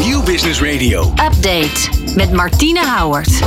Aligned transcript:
Nieuw 0.00 0.22
Business 0.22 0.60
Radio. 0.62 1.02
Update 1.10 1.88
met 2.14 2.32
Martine 2.32 2.80
Houwert. 2.80 3.40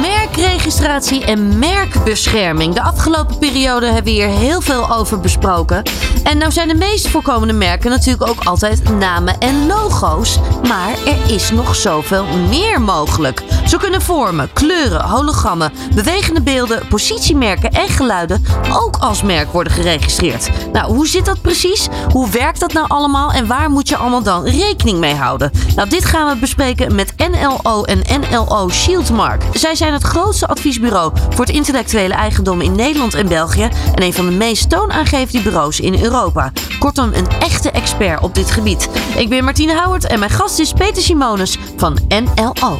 Merkregistratie 0.00 1.24
en 1.24 1.58
merkbescherming. 1.58 2.74
De 2.74 2.82
afgelopen 2.82 3.38
periode 3.38 3.86
hebben 3.86 4.04
we 4.04 4.10
hier 4.10 4.28
heel 4.28 4.60
veel 4.60 4.92
over 4.92 5.20
besproken. 5.20 5.82
En 6.22 6.38
nou 6.38 6.52
zijn 6.52 6.68
de 6.68 6.74
meest 6.74 7.08
voorkomende 7.08 7.52
merken 7.52 7.90
natuurlijk 7.90 8.30
ook 8.30 8.44
altijd 8.44 8.98
namen 8.98 9.38
en 9.38 9.66
logo's. 9.66 10.38
Maar 10.68 10.90
er 11.06 11.32
is 11.32 11.50
nog 11.50 11.76
zoveel 11.76 12.24
meer 12.48 12.80
mogelijk. 12.80 13.42
Zo 13.66 13.78
kunnen 13.78 14.02
vormen, 14.02 14.52
kleuren, 14.52 15.04
hologrammen, 15.04 15.72
bewegende 15.94 16.42
beelden, 16.42 16.88
positiemerken 16.88 17.70
en 17.70 17.88
geluiden 17.88 18.44
ook 18.72 18.96
als 18.96 19.22
merk 19.22 19.52
worden 19.52 19.72
geregistreerd. 19.72 20.50
Nou, 20.72 20.94
hoe 20.94 21.08
zit 21.08 21.24
dat 21.24 21.40
precies? 21.40 21.88
Hoe 22.12 22.30
werkt 22.30 22.60
dat 22.60 22.72
nou 22.72 22.88
allemaal 22.88 23.32
en 23.32 23.46
waar 23.46 23.70
moet 23.70 23.88
je 23.88 23.96
allemaal 23.96 24.22
dan 24.22 24.44
rekening 24.44 24.98
mee 24.98 25.14
houden? 25.14 25.50
Nou, 25.78 25.90
dit 25.90 26.04
gaan 26.04 26.28
we 26.28 26.40
bespreken 26.40 26.94
met 26.94 27.14
NLO 27.30 27.82
en 27.82 28.02
NLO 28.20 28.68
Shieldmark. 28.70 29.42
Zij 29.52 29.74
zijn 29.74 29.92
het 29.92 30.02
grootste 30.02 30.46
adviesbureau 30.46 31.12
voor 31.30 31.44
het 31.44 31.54
intellectuele 31.54 32.14
eigendom 32.14 32.60
in 32.60 32.76
Nederland 32.76 33.14
en 33.14 33.28
België 33.28 33.68
en 33.94 34.02
een 34.02 34.12
van 34.12 34.26
de 34.26 34.32
meest 34.32 34.70
toonaangevende 34.70 35.42
bureaus 35.42 35.80
in 35.80 36.02
Europa. 36.02 36.52
Kortom, 36.78 37.12
een 37.12 37.28
echte 37.40 37.70
expert 37.70 38.20
op 38.20 38.34
dit 38.34 38.50
gebied. 38.50 38.88
Ik 39.16 39.28
ben 39.28 39.44
Martine 39.44 39.72
Houwert 39.72 40.06
en 40.06 40.18
mijn 40.18 40.30
gast 40.30 40.58
is 40.58 40.72
Peter 40.72 41.02
Simonus 41.02 41.58
van 41.76 41.98
NLO. 42.08 42.78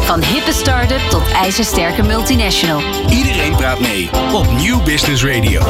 Van 0.00 0.22
hippe 0.22 0.52
start-up 0.52 1.10
tot 1.10 1.32
ijzersterke 1.32 2.02
multinational. 2.02 2.82
Iedereen 3.10 3.56
praat 3.56 3.80
mee 3.80 4.10
op 4.32 4.46
Nieuw 4.56 4.82
Business 4.82 5.24
Radio. 5.24 5.62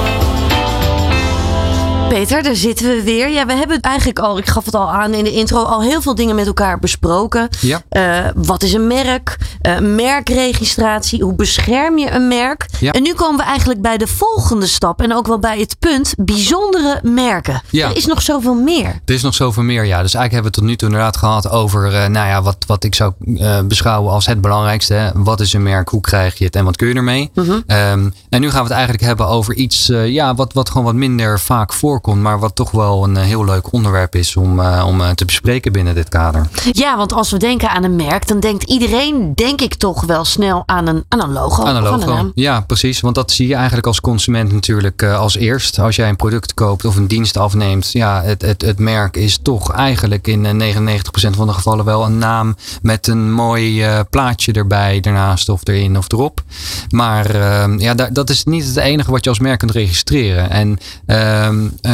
Peter, 2.08 2.42
daar 2.42 2.56
zitten 2.56 2.86
we 2.86 3.02
weer. 3.02 3.28
Ja, 3.28 3.46
we 3.46 3.52
hebben 3.52 3.80
eigenlijk 3.80 4.18
al, 4.18 4.38
ik 4.38 4.48
gaf 4.48 4.64
het 4.64 4.74
al 4.74 4.90
aan 4.90 5.14
in 5.14 5.24
de 5.24 5.32
intro, 5.32 5.62
al 5.62 5.82
heel 5.82 6.02
veel 6.02 6.14
dingen 6.14 6.34
met 6.34 6.46
elkaar 6.46 6.78
besproken. 6.78 7.48
Ja. 7.60 7.82
Eh, 7.88 8.26
wat 8.34 8.62
is 8.62 8.72
een 8.72 8.86
merk? 8.86 9.36
Eh, 9.60 9.78
merkregistratie. 9.78 11.22
Hoe 11.22 11.34
bescherm 11.34 11.98
je 11.98 12.10
een 12.10 12.28
merk? 12.28 12.66
Ja. 12.80 12.92
En 12.92 13.02
nu 13.02 13.14
komen 13.14 13.36
we 13.36 13.42
eigenlijk 13.42 13.82
bij 13.82 13.98
de 13.98 14.06
volgende 14.06 14.66
stap. 14.66 15.02
En 15.02 15.14
ook 15.14 15.26
wel 15.26 15.38
bij 15.38 15.58
het 15.58 15.76
punt 15.78 16.14
bijzondere 16.18 17.00
merken. 17.02 17.62
Ja. 17.70 17.88
Er 17.88 17.96
is 17.96 18.06
nog 18.06 18.22
zoveel 18.22 18.54
meer. 18.54 19.00
Er 19.04 19.14
is 19.14 19.22
nog 19.22 19.34
zoveel 19.34 19.62
meer, 19.62 19.84
ja. 19.84 20.02
Dus 20.02 20.14
eigenlijk 20.14 20.32
hebben 20.32 20.40
we 20.40 20.46
het 20.46 20.54
tot 20.56 20.64
nu 20.64 20.76
toe 20.76 20.88
inderdaad 20.88 21.16
gehad 21.16 21.50
over, 21.50 21.94
eh, 21.94 22.08
nou 22.08 22.28
ja, 22.28 22.42
wat, 22.42 22.56
wat 22.66 22.84
ik 22.84 22.94
zou 22.94 23.12
beschouwen 23.64 24.12
als 24.12 24.26
het 24.26 24.40
belangrijkste. 24.40 24.94
Hè. 24.94 25.10
Wat 25.14 25.40
is 25.40 25.52
een 25.52 25.62
merk? 25.62 25.88
Hoe 25.88 26.00
krijg 26.00 26.38
je 26.38 26.44
het? 26.44 26.56
En 26.56 26.64
wat 26.64 26.76
kun 26.76 26.88
je 26.88 26.94
ermee? 26.94 27.30
Mhm. 27.34 27.60
Ehm, 27.66 28.10
en 28.28 28.40
nu 28.40 28.50
gaan 28.50 28.62
we 28.62 28.68
het 28.68 28.76
eigenlijk 28.76 29.02
hebben 29.02 29.26
over 29.26 29.54
iets, 29.54 29.86
ja, 29.86 30.34
wat, 30.34 30.52
wat 30.52 30.68
gewoon 30.68 30.84
wat 30.84 30.94
minder 30.94 31.40
vaak 31.40 31.72
voorkomt. 31.72 31.96
Maar 32.06 32.38
wat 32.38 32.54
toch 32.54 32.70
wel 32.70 33.04
een 33.04 33.16
eh, 33.16 33.22
heel 33.24 33.44
leuk 33.44 33.72
onderwerp 33.72 34.14
is 34.14 34.36
om, 34.36 34.60
eh, 34.60 34.84
om 34.86 35.00
eh, 35.00 35.10
te 35.10 35.24
bespreken 35.24 35.72
binnen 35.72 35.94
dit 35.94 36.08
kader. 36.08 36.46
Ja, 36.72 36.96
want 36.96 37.12
als 37.12 37.30
we 37.30 37.36
denken 37.36 37.70
aan 37.70 37.84
een 37.84 37.96
merk, 37.96 38.28
dan 38.28 38.40
denkt 38.40 38.62
iedereen, 38.64 39.32
denk 39.34 39.60
ik 39.60 39.74
toch 39.74 40.04
wel 40.04 40.24
snel 40.24 40.62
aan 40.66 40.86
een, 40.86 41.04
aan 41.08 41.20
een 41.22 41.32
logo. 41.32 41.64
Aan 41.64 41.76
een 41.76 41.82
logo. 41.82 42.30
Ja, 42.34 42.60
precies. 42.60 43.00
Want 43.00 43.14
dat 43.14 43.30
zie 43.30 43.48
je 43.48 43.54
eigenlijk 43.54 43.86
als 43.86 44.00
consument 44.00 44.52
natuurlijk 44.52 45.02
als 45.02 45.36
eerst. 45.36 45.78
Als 45.78 45.96
jij 45.96 46.08
een 46.08 46.16
product 46.16 46.54
koopt 46.54 46.84
of 46.84 46.96
een 46.96 47.06
dienst 47.06 47.36
afneemt. 47.36 47.92
Ja, 47.92 48.22
het, 48.22 48.42
het, 48.42 48.62
het 48.62 48.78
merk 48.78 49.16
is 49.16 49.38
toch 49.42 49.72
eigenlijk 49.72 50.26
in 50.26 50.46
eh, 50.60 50.76
99% 50.76 51.00
van 51.30 51.46
de 51.46 51.52
gevallen 51.52 51.84
wel 51.84 52.04
een 52.04 52.18
naam 52.18 52.56
met 52.82 53.06
een 53.06 53.32
mooi 53.32 53.86
plaatje 54.10 54.52
erbij, 54.52 55.00
ernaast 55.02 55.48
of 55.48 55.60
erin 55.64 55.98
of 55.98 56.12
erop. 56.12 56.40
Maar 56.88 57.30
eh, 57.30 57.78
ja, 57.78 57.94
daar- 57.94 58.12
dat 58.12 58.30
is 58.30 58.44
niet 58.44 58.66
het 58.66 58.76
enige 58.76 59.10
wat 59.10 59.24
je 59.24 59.30
als 59.30 59.38
merk 59.38 59.58
kunt 59.58 59.70
registreren. 59.70 60.50
En 60.50 60.78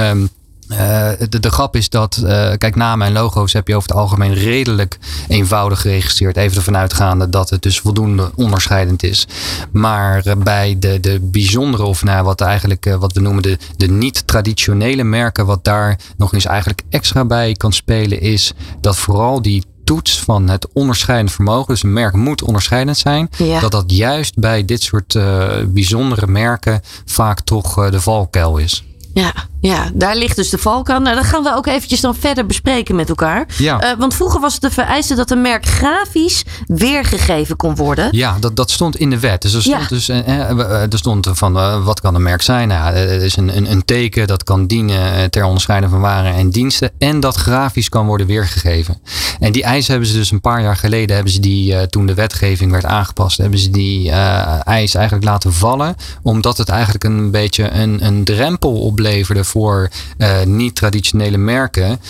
ehm, 0.01 0.27
eh, 0.69 1.11
de, 1.29 1.41
de 1.41 1.51
grap 1.51 1.77
is 1.77 1.89
dat, 1.89 2.17
eh, 2.17 2.53
kijk, 2.59 2.77
namen 2.77 3.07
en 3.07 3.13
logo's 3.13 3.53
heb 3.53 3.69
je 3.69 3.77
over 3.77 3.89
het 3.89 3.99
algemeen 3.99 4.35
redelijk 4.35 4.99
eenvoudig 5.29 5.81
geregistreerd. 5.81 6.37
Even 6.37 6.57
ervan 6.57 6.77
uitgaande 6.77 7.29
dat 7.31 7.51
het 7.51 7.63
dus 7.63 7.81
voldoende 7.81 8.31
onderscheidend 8.35 9.03
is. 9.03 9.27
Maar 9.73 10.27
eh, 10.27 10.37
bij 10.37 10.77
de, 10.79 11.01
de 11.01 11.21
bijzondere, 11.21 11.85
of 11.85 12.05
nou, 12.05 12.25
wat 12.25 12.41
eigenlijk 12.41 12.97
wat 12.99 13.13
we 13.13 13.21
noemen 13.21 13.43
de, 13.43 13.59
de 13.77 13.89
niet-traditionele 13.89 15.05
merken, 15.05 15.47
wat 15.47 15.65
daar 15.65 15.99
nog 16.17 16.33
eens 16.33 16.47
eigenlijk 16.47 16.83
extra 16.91 17.25
bij 17.25 17.53
kan 17.53 17.73
spelen, 17.73 18.21
is 18.21 18.53
dat 18.81 18.97
vooral 18.97 19.43
die 19.43 19.65
toets 19.85 20.21
van 20.21 20.49
het 20.49 20.69
onderscheidend 20.73 21.33
vermogen, 21.33 21.67
dus 21.67 21.83
een 21.83 21.93
merk 21.93 22.15
moet 22.15 22.43
onderscheidend 22.43 22.99
zijn, 22.99 23.29
Ja. 23.37 23.61
dat 23.61 23.71
dat 23.71 23.85
juist 23.87 24.39
bij 24.39 24.65
dit 24.65 24.83
soort 24.83 25.19
bijzondere 25.67 26.27
merken 26.27 26.81
vaak 27.05 27.41
toch 27.41 27.91
de 27.91 28.01
valkuil 28.01 28.57
is. 28.57 28.85
Ja, 29.15 29.33
ja, 29.61 29.91
daar 29.95 30.17
ligt 30.17 30.37
dus 30.37 30.51
de 30.51 30.59
valk 30.59 30.91
aan. 30.91 31.03
Nou, 31.03 31.17
dat 31.17 31.25
gaan 31.25 31.43
we 31.43 31.55
ook 31.55 31.67
eventjes 31.67 32.01
dan 32.01 32.15
verder 32.15 32.47
bespreken 32.47 32.95
met 32.95 33.09
elkaar. 33.09 33.47
Ja. 33.59 33.81
Eh, 33.81 33.99
want 33.99 34.15
vroeger 34.15 34.41
was 34.41 34.53
het 34.53 34.63
de 34.63 34.71
vereiste 34.71 35.15
dat 35.15 35.31
een 35.31 35.41
merk 35.43 35.67
grafisch 35.67 36.45
weergegeven 36.67 37.57
kon 37.57 37.75
worden. 37.77 38.09
Ja, 38.11 38.37
dat, 38.41 38.57
dat 38.57 38.71
stond 38.71 38.97
in 38.97 39.11
de 39.11 39.19
wet. 39.19 39.43
Dus 39.43 39.55
er 39.55 39.63
stond, 39.63 39.81
Ja. 39.81 39.87
dus, 39.89 40.09
eh, 40.09 40.19
eh, 40.19 40.51
eh, 40.51 40.93
er 40.93 40.99
stond 40.99 41.29
van 41.33 41.53
wat 41.85 42.01
kan 42.01 42.15
een 42.15 42.23
merk 42.23 42.43
zijn? 42.43 42.69
Nou, 42.69 42.95
het 42.95 43.23
is 43.23 43.37
een, 43.37 43.57
een, 43.57 43.71
een 43.71 43.85
teken 43.85 44.27
dat 44.27 44.45
kan 44.45 44.67
dienen 44.67 45.31
ter 45.31 45.45
onderscheiding 45.45 45.93
van 45.93 46.01
waren 46.01 46.35
en 46.35 46.51
diensten. 46.51 46.91
En 46.99 47.21
dat 47.21 47.37
grafisch 47.37 47.89
kan 47.89 48.07
worden 48.07 48.27
weergegeven. 48.27 49.01
En 49.41 49.53
die 49.53 49.63
eisen 49.63 49.91
hebben 49.91 50.11
ze 50.11 50.17
dus 50.17 50.31
een 50.31 50.41
paar 50.41 50.63
jaar 50.63 50.77
geleden, 50.77 51.15
hebben 51.15 51.33
ze 51.33 51.41
die, 51.41 51.75
eh, 51.75 51.83
toen 51.83 52.07
de 52.07 52.15
wetgeving 52.15 52.71
werd 52.71 52.85
aangepast, 52.85 53.39
hebben 53.39 53.59
ze 53.59 53.71
die 53.71 54.11
eh, 54.11 54.67
eis 54.67 54.95
eigenlijk 54.95 55.27
laten 55.27 55.53
vallen. 55.53 55.97
Omdat 56.23 56.59
het 56.59 56.69
eigenlijk 56.69 57.05
een 57.05 57.31
beetje 57.31 57.71
een, 57.71 58.07
een 58.07 58.25
drempel 58.25 58.81
opleverde 58.81 59.45
voor 59.45 59.89
eh, 60.19 60.43
niet-traditionele 60.43 61.37
merken. 61.37 62.01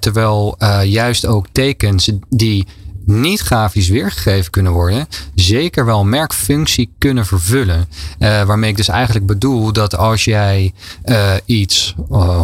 Terwijl 0.00 0.56
juist 0.84 1.26
ook 1.26 1.46
tekens 1.52 2.10
die 2.28 2.66
niet 3.04 3.40
grafisch 3.40 3.88
weergegeven 3.88 4.50
kunnen 4.50 4.72
worden, 4.72 5.06
zeker 5.34 5.84
wel 5.84 6.04
merkfunctie 6.04 6.90
kunnen 6.98 7.26
vervullen. 7.26 7.88
Waarmee 8.18 8.70
ik 8.70 8.76
dus 8.76 8.88
eigenlijk 8.88 9.26
bedoel 9.26 9.72
dat 9.72 9.96
als 9.96 10.24
jij 10.24 10.72
iets 11.44 11.94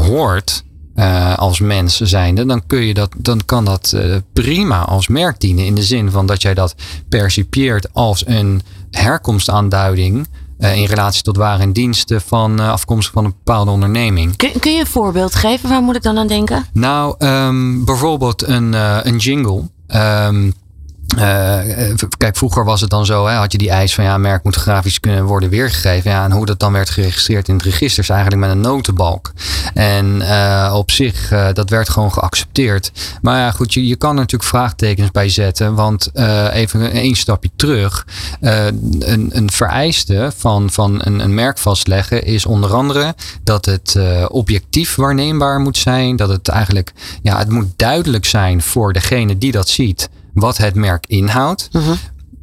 hoort. 0.07 0.65
Eh, 0.95 1.39
als 1.39 1.61
mens 1.61 2.01
zijnde, 2.01 2.47
dan, 2.47 2.67
kun 2.67 2.81
je 2.81 2.95
dat, 2.95 3.15
dan 3.17 3.41
kan 3.45 3.65
dat 3.65 3.93
eh, 3.93 4.17
prima 4.33 4.85
als 4.85 5.09
merk 5.09 5.41
dienen. 5.41 5.65
In 5.65 5.75
de 5.75 5.83
zin 5.83 6.11
van 6.11 6.27
dat 6.27 6.43
jij 6.43 6.55
dat 6.55 6.75
percipieert 7.09 7.89
als 7.93 8.27
een 8.27 8.63
herkomstaanduiding 8.91 10.29
eh, 10.59 10.77
in 10.77 10.85
relatie 10.85 11.23
tot 11.23 11.37
waren 11.37 11.61
en 11.61 11.73
diensten 11.73 12.21
van 12.21 12.61
afkomstig 12.61 13.13
van 13.13 13.25
een 13.25 13.35
bepaalde 13.45 13.71
onderneming. 13.71 14.37
Kun, 14.37 14.51
kun 14.61 14.75
je 14.75 14.81
een 14.81 14.87
voorbeeld 14.87 15.35
geven? 15.35 15.69
Waar 15.69 15.83
moet 15.83 15.97
ik 15.97 16.03
dan 16.03 16.19
aan 16.19 16.27
denken? 16.27 16.67
Nou, 16.73 17.15
ehm, 17.19 17.85
bijvoorbeeld 17.85 18.47
een, 18.47 18.73
een 19.07 19.17
jingle. 19.17 19.63
Ehm, 19.87 20.51
eh, 21.17 21.95
kijk, 22.17 22.37
vroeger 22.37 22.65
was 22.65 22.81
het 22.81 22.91
dan 22.91 23.07
zo, 23.07 23.27
hè, 23.27 23.35
had 23.35 23.53
je 23.53 23.59
die 23.59 23.71
eis 23.71 23.95
van 23.95 24.05
ja, 24.05 24.15
een 24.15 24.21
merk 24.21 24.45
moet 24.45 24.57
grafisch 24.57 25.01
kunnen 25.01 25.25
worden 25.25 25.49
weergegeven. 25.49 26.11
Ja, 26.11 26.25
en 26.25 26.33
hoe 26.33 26.47
dat 26.47 26.61
dan 26.61 26.73
werd 26.73 26.91
geregistreerd 26.91 27.49
in 27.49 27.55
het 27.55 27.65
register 27.65 28.03
is 28.03 28.09
eigenlijk 28.09 28.41
met 28.41 28.51
een 28.51 28.61
notenbalk. 28.61 29.33
En 29.75 30.23
eh, 30.23 30.75
op 30.77 30.91
zich, 30.91 31.29
dat 31.53 31.71
werd 31.71 31.89
gewoon 31.89 32.13
geaccepteerd. 32.13 32.93
Maar 33.23 33.39
ja, 33.39 33.51
goed, 33.51 33.75
je, 33.75 33.87
je 33.87 33.97
kan 33.97 34.11
er 34.11 34.17
natuurlijk 34.17 34.51
vraagtekens 34.51 35.11
bij 35.11 35.29
zetten. 35.29 35.75
Want 35.75 36.11
even 36.53 36.91
één 36.93 37.15
stapje 37.15 37.51
terug. 37.57 38.07
Een, 38.41 39.31
een 39.33 39.51
vereiste 39.51 40.33
van, 40.37 40.71
van 40.71 41.01
een, 41.05 41.21
een 41.21 41.35
merk 41.35 41.59
vastleggen 41.59 42.25
is 42.25 42.47
onder 42.47 42.75
andere 42.75 43.15
dat 43.45 43.65
het 43.65 43.99
objectief 44.29 44.95
waarneembaar 44.95 45.61
moet 45.61 45.77
zijn. 45.77 46.17
Dat 46.17 46.29
het 46.29 46.49
eigenlijk, 46.49 46.93
ja, 47.23 47.39
het 47.39 47.49
moet 47.49 47.73
duidelijk 47.77 48.25
zijn 48.25 48.63
voor 48.63 48.93
degene 48.93 49.39
die 49.39 49.53
dat 49.53 49.69
ziet 49.69 50.09
wat 50.33 50.57
het 50.57 50.75
merk 50.75 51.07
inhoudt. 51.07 51.69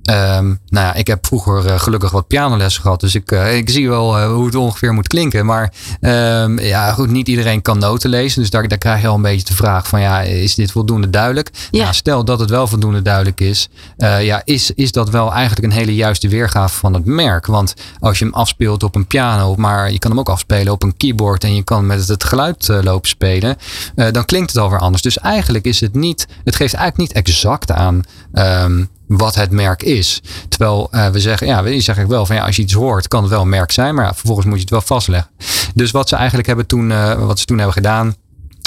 Ehm, 0.10 0.46
nou 0.46 0.86
ja, 0.86 0.94
ik 0.94 1.08
heb 1.08 1.26
vroeger 1.26 1.66
eh, 1.66 1.80
gelukkig 1.80 2.12
wat 2.12 2.28
pianoles 2.28 2.78
gehad, 2.78 3.00
dus 3.00 3.16
ik, 3.16 3.32
eh, 3.32 3.58
ik 3.58 3.70
zie 3.70 3.90
wel 3.90 4.18
eh, 4.18 4.32
hoe 4.32 4.46
het 4.46 4.56
ongeveer 4.56 4.94
moet 4.94 5.08
klinken. 5.08 5.46
Maar 5.46 5.74
ehm, 6.02 6.60
ja, 6.60 6.92
goed, 6.92 7.10
niet 7.10 7.28
iedereen 7.28 7.62
kan 7.62 7.80
noten 7.80 8.10
lezen, 8.10 8.42
dus 8.42 8.50
daar, 8.50 8.68
daar 8.68 8.78
krijg 8.78 9.02
je 9.02 9.08
al 9.08 9.16
een 9.16 9.22
beetje 9.22 9.48
de 9.48 9.56
vraag 9.56 9.88
van, 9.88 10.02
ja, 10.02 10.22
is 10.22 10.56
dit 10.56 10.72
voldoende 10.72 11.10
duidelijk? 11.10 11.50
Ja. 11.72 11.82
Nou, 11.82 11.94
stel 11.94 12.26
dat 12.26 12.40
het 12.40 12.50
wel 12.50 12.68
voldoende 12.68 13.02
duidelijk 13.02 13.42
is, 13.42 13.70
ja, 13.98 14.42
is, 14.46 14.72
is 14.76 14.92
dat 14.92 15.10
wel 15.10 15.34
eigenlijk 15.34 15.64
een 15.64 15.80
hele 15.80 15.96
juiste 15.96 16.28
weergave 16.28 16.78
van 16.78 16.94
het 16.94 17.06
merk? 17.06 17.46
Want 17.46 17.74
als 18.00 18.20
je 18.20 18.26
hem 18.26 18.34
afspeelt 18.34 18.84
op 18.84 18.96
een 18.96 19.08
piano, 19.08 19.56
maar 19.56 19.92
je 19.92 20.00
kan 20.00 20.12
hem 20.12 20.20
ook 20.20 20.30
afspelen 20.30 20.74
op 20.74 20.84
een 20.84 20.98
keyboard 20.98 21.44
en 21.44 21.56
je 21.56 21.64
kan 21.64 21.86
met 21.86 22.08
het, 22.08 22.24
geluid 22.24 22.68
lopen 22.82 23.10
spelen, 23.10 23.58
dan 23.96 24.26
klinkt 24.26 24.52
het 24.52 24.62
alweer 24.62 24.80
anders. 24.80 25.02
Dus 25.02 25.18
eigenlijk 25.18 25.66
is 25.66 25.80
het 25.80 25.96
niet, 25.96 26.28
het 26.44 26.56
geeft 26.56 26.74
eigenlijk 26.74 27.10
niet 27.10 27.26
exact 27.26 27.72
aan 27.72 28.02
ehm, 28.34 28.84
wat 29.18 29.36
het 29.36 29.52
merk 29.52 29.84
is. 29.84 30.22
Terwijl 30.50 30.88
eh, 30.92 31.08
we 31.08 31.20
zeggen, 31.20 31.48
ja, 31.48 31.64
we 31.64 31.80
zeggen 31.80 32.08
wel 32.08 32.26
van 32.26 32.36
ja, 32.36 32.46
als 32.46 32.56
je 32.56 32.62
iets 32.62 32.74
hoort, 32.74 33.08
kan 33.08 33.22
het 33.22 33.32
wel 33.32 33.42
een 33.42 33.50
merk 33.50 33.72
zijn, 33.72 33.96
maar 33.96 34.16
vervolgens 34.16 34.46
moet 34.46 34.56
je 34.56 34.62
het 34.62 34.70
wel 34.70 34.82
vastleggen. 34.82 35.30
Dus 35.74 35.92
wat 35.92 36.10
ze 36.10 36.16
eigenlijk 36.16 36.48
hebben 36.48 36.66
toen, 36.66 36.92
eh, 36.92 37.26
wat 37.26 37.40
ze 37.40 37.46
toen 37.46 37.58
hebben 37.58 37.76
gedaan. 37.76 38.16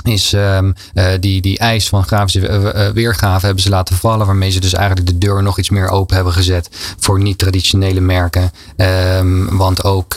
Is 0.02 0.32
um, 0.32 0.74
uh, 0.94 1.06
die, 1.20 1.40
die 1.40 1.58
eis 1.58 1.88
van 1.88 2.04
grafische 2.04 2.48
uh, 2.48 2.88
weergave 2.88 3.46
hebben 3.46 3.62
ze 3.62 3.70
laten 3.70 3.96
vallen. 3.96 4.26
Waarmee 4.26 4.50
ze 4.50 4.60
dus 4.60 4.74
eigenlijk 4.74 5.06
de 5.06 5.18
deur 5.18 5.42
nog 5.42 5.58
iets 5.58 5.70
meer 5.70 5.88
open 5.88 6.14
hebben 6.14 6.32
gezet 6.32 6.68
voor 6.98 7.20
niet-traditionele 7.20 8.00
merken. 8.00 8.50
Um, 8.76 9.56
want 9.56 9.84
ook, 9.84 10.14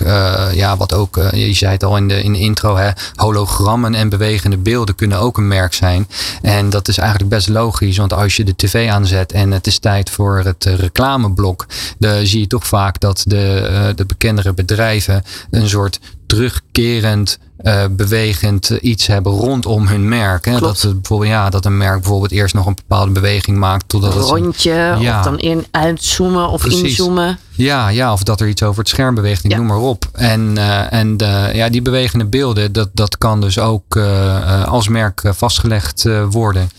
ja, 0.54 0.78
wat 0.78 0.94
ook, 0.94 1.16
je 1.32 1.54
zei 1.54 1.72
het 1.72 1.84
al 1.84 1.98
in 1.98 2.08
de, 2.08 2.24
in 2.24 2.34
de 2.34 2.40
intro, 2.40 2.76
hè, 2.76 2.90
hologrammen 3.16 3.96
en 3.96 4.10
bewegende 4.10 4.58
beelden 4.58 4.96
kunnen 4.96 5.20
ook 5.20 5.38
een 5.38 5.48
merk 5.48 5.74
zijn. 5.74 6.08
En 6.42 6.70
dat 6.70 6.88
is 6.88 6.98
eigenlijk 6.98 7.30
best 7.30 7.48
logisch, 7.48 7.98
want 7.98 8.14
als 8.14 8.36
je 8.36 8.44
de 8.44 8.56
tv 8.56 8.90
aanzet 8.90 9.32
en 9.32 9.52
het 9.52 9.68
is 9.68 9.80
tijd 9.80 10.10
voor 10.10 10.42
het 10.44 10.66
reclameblok, 10.66 11.66
dan 11.98 12.26
zie 12.26 12.40
je 12.40 12.48
toch 12.48 12.68
vaak 12.68 13.00
dat 13.00 13.24
de, 13.28 13.94
de 13.96 14.06
bekendere 14.06 14.54
bedrijven 14.54 15.24
een 15.52 15.70
soort 15.70 16.00
terugkerend 16.26 17.40
uh, 17.63 17.84
bewegend 17.92 18.69
iets 18.69 19.07
hebben 19.07 19.31
rondom 19.31 19.88
hun 19.88 20.10
merk. 20.10 20.46
Hè? 20.46 20.60
Dat, 20.60 20.81
bijvoorbeeld, 20.81 21.31
ja, 21.31 21.50
dat 21.50 21.66
een 21.66 21.78
merk 21.78 22.02
bijvoorbeeld 22.02 22.31
eerst 22.31 22.54
nog 22.54 22.66
een 22.66 22.75
bepaalde 22.75 23.12
beweging 23.12 23.57
maakt. 23.57 23.90
Totdat 23.90 24.16
een 24.16 24.22
rondje, 24.22 24.72
het, 24.72 25.02
ja. 25.02 25.19
of 25.19 25.25
dan 25.25 25.40
in 25.40 25.66
uitzoomen 25.72 26.50
of 26.50 26.62
Precies. 26.62 26.81
inzoomen. 26.81 27.40
Ja, 27.57 27.88
ja, 27.90 28.13
of 28.13 28.24
dat 28.24 28.42
er 28.42 28.48
iets 28.48 28.63
over 28.63 28.80
het 28.80 28.90
scherm 28.90 29.16
beweegt, 29.16 29.44
ja. 29.48 29.57
noem 29.57 29.66
maar 29.66 29.78
op. 29.78 30.10
En, 30.12 30.54
uh, 30.57 30.94
en 30.94 31.18
uh, 31.22 31.54
ja, 31.54 31.69
die 31.69 31.81
bewegende 31.81 32.25
beelden, 32.25 32.72
dat, 32.72 32.90
dat 32.94 33.18
kan 33.18 33.42
dus 33.42 33.60
ook 33.60 33.96
uh, 33.96 34.66
als 34.66 34.88
merk 34.88 35.22
vastgelegd 35.25 36.06
worden. 36.30 36.69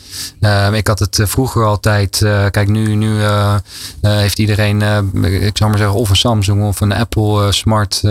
ik 0.73 0.87
had 0.87 0.99
het 0.99 1.21
vroeger 1.23 1.65
altijd, 1.65 2.19
kijk 2.51 2.69
nu, 2.69 2.95
nu 2.95 3.17
heeft 4.01 4.39
iedereen, 4.39 4.83
ik 5.23 5.57
zou 5.57 5.71
maar 5.71 5.79
zeggen, 5.79 5.99
of 5.99 6.11
een 6.11 6.17
Samsung 6.17 6.65
of 6.65 6.81
een 6.81 6.93
Apple 6.93 7.53
smart, 7.53 8.03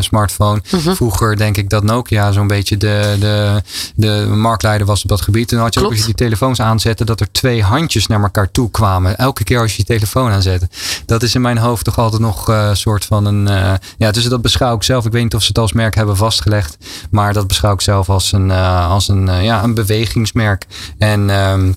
smartphone. 0.00 0.60
-hmm. 0.70 0.96
Vroeger 0.96 1.36
denk 1.36 1.56
ik 1.56 1.70
dat 1.70 1.82
Nokia 1.92 2.32
zo'n 2.32 2.46
beetje 2.46 2.76
de, 2.76 3.16
de, 3.20 3.62
de 3.94 4.26
marktleider 4.26 4.86
was 4.86 5.02
op 5.02 5.08
dat 5.08 5.20
gebied. 5.20 5.50
En 5.50 5.56
dan 5.56 5.64
had 5.64 5.74
je 5.74 5.80
Klopt. 5.80 5.94
ook 5.94 6.00
als 6.00 6.08
je 6.08 6.14
die 6.16 6.26
telefoons 6.26 6.60
aanzette, 6.60 7.04
dat 7.04 7.20
er 7.20 7.32
twee 7.32 7.62
handjes 7.62 8.06
naar 8.06 8.22
elkaar 8.22 8.50
toe 8.50 8.70
kwamen. 8.70 9.18
Elke 9.18 9.44
keer 9.44 9.60
als 9.60 9.76
je 9.76 9.78
je 9.78 9.84
telefoon 9.84 10.30
aanzette. 10.30 10.68
Dat 11.06 11.22
is 11.22 11.34
in 11.34 11.40
mijn 11.40 11.58
hoofd 11.58 11.84
toch 11.84 11.98
altijd 11.98 12.22
nog 12.22 12.48
een 12.48 12.54
uh, 12.54 12.74
soort 12.74 13.04
van 13.04 13.24
een. 13.24 13.48
Uh, 13.48 13.72
ja, 13.98 14.10
dus 14.10 14.24
dat 14.24 14.42
beschouw 14.42 14.74
ik 14.74 14.82
zelf. 14.82 15.06
Ik 15.06 15.12
weet 15.12 15.22
niet 15.22 15.34
of 15.34 15.42
ze 15.42 15.48
het 15.48 15.58
als 15.58 15.72
merk 15.72 15.94
hebben 15.94 16.16
vastgelegd. 16.16 16.76
Maar 17.10 17.32
dat 17.32 17.46
beschouw 17.46 17.72
ik 17.72 17.80
zelf 17.80 18.08
als 18.08 18.32
een, 18.32 18.48
uh, 18.48 18.90
als 18.90 19.08
een, 19.08 19.42
ja, 19.42 19.62
een 19.62 19.74
bewegingsmerk. 19.74 20.66
En. 20.98 21.30
Um, 21.30 21.76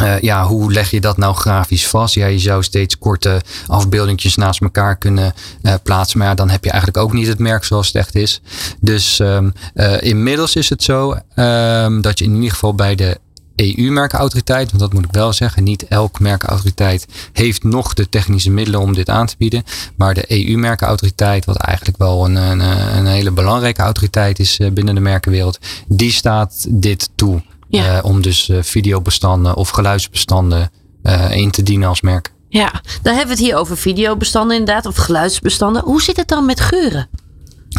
uh, 0.00 0.20
ja, 0.20 0.46
hoe 0.46 0.72
leg 0.72 0.90
je 0.90 1.00
dat 1.00 1.16
nou 1.16 1.34
grafisch 1.34 1.86
vast? 1.86 2.14
Ja, 2.14 2.26
je 2.26 2.38
zou 2.38 2.62
steeds 2.62 2.98
korte 2.98 3.42
afbeeldingjes 3.66 4.36
naast 4.36 4.60
elkaar 4.60 4.96
kunnen 4.96 5.34
uh, 5.62 5.74
plaatsen. 5.82 6.18
Maar 6.18 6.28
ja, 6.28 6.34
dan 6.34 6.50
heb 6.50 6.64
je 6.64 6.70
eigenlijk 6.70 7.04
ook 7.04 7.12
niet 7.12 7.26
het 7.26 7.38
merk 7.38 7.64
zoals 7.64 7.86
het 7.86 7.96
echt 7.96 8.14
is. 8.14 8.40
Dus 8.80 9.18
um, 9.18 9.52
uh, 9.74 10.02
inmiddels 10.02 10.56
is 10.56 10.68
het 10.68 10.82
zo 10.82 11.10
um, 11.36 12.00
dat 12.00 12.18
je 12.18 12.24
in 12.24 12.34
ieder 12.34 12.50
geval 12.50 12.74
bij 12.74 12.94
de 12.94 13.20
EU-merkenautoriteit, 13.56 14.68
want 14.68 14.82
dat 14.82 14.92
moet 14.92 15.04
ik 15.04 15.12
wel 15.12 15.32
zeggen, 15.32 15.64
niet 15.64 15.86
elk 15.88 16.20
merkenautoriteit 16.20 17.06
heeft 17.32 17.64
nog 17.64 17.94
de 17.94 18.08
technische 18.08 18.50
middelen 18.50 18.80
om 18.80 18.94
dit 18.94 19.08
aan 19.08 19.26
te 19.26 19.34
bieden. 19.38 19.64
Maar 19.96 20.14
de 20.14 20.24
EU-merkenautoriteit, 20.28 21.44
wat 21.44 21.56
eigenlijk 21.56 21.98
wel 21.98 22.24
een, 22.24 22.34
een, 22.34 22.60
een, 22.96 23.06
hele 23.06 23.30
belangrijke 23.30 23.82
autoriteit 23.82 24.38
is 24.38 24.58
binnen 24.72 24.94
de 24.94 25.00
merkenwereld, 25.00 25.58
die 25.88 26.12
staat 26.12 26.66
dit 26.68 27.10
toe. 27.14 27.42
Ja. 27.78 27.96
Uh, 27.96 28.04
om 28.04 28.22
dus 28.22 28.48
uh, 28.48 28.62
videobestanden 28.62 29.56
of 29.56 29.68
geluidsbestanden 29.68 30.70
uh, 31.02 31.36
in 31.36 31.50
te 31.50 31.62
dienen 31.62 31.88
als 31.88 32.00
merk. 32.00 32.32
Ja, 32.48 32.72
dan 33.02 33.14
hebben 33.14 33.36
we 33.36 33.42
het 33.42 33.50
hier 33.50 33.56
over 33.56 33.76
videobestanden 33.76 34.56
inderdaad, 34.56 34.86
of 34.86 34.96
geluidsbestanden. 34.96 35.82
Hoe 35.82 36.02
zit 36.02 36.16
het 36.16 36.28
dan 36.28 36.46
met 36.46 36.60
geuren? 36.60 37.08